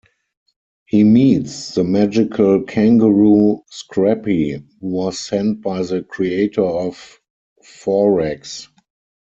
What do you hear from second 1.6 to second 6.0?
the magical kangaroo Scrappy, who was sent by